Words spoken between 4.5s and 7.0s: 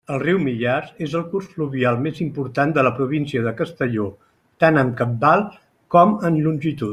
tant en cabal com en longitud.